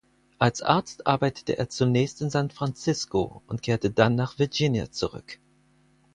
[0.39, 5.37] Als Arzt arbeitete er zunächst in San Francisco und kehrte dann nach Virginia zurück.